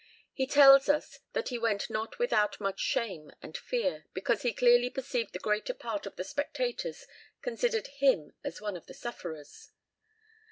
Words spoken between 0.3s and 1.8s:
He tells us that he